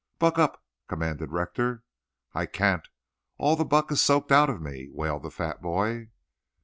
"Buck 0.17 0.39
up!" 0.39 0.63
commanded 0.87 1.31
Rector. 1.31 1.83
"I 2.33 2.47
can't. 2.47 2.87
All 3.37 3.55
the 3.55 3.63
buck 3.63 3.91
is 3.91 4.01
soaked 4.01 4.31
out 4.31 4.49
of 4.49 4.59
me," 4.59 4.89
wailed 4.91 5.21
the 5.21 5.29
fat 5.29 5.61
boy. 5.61 6.07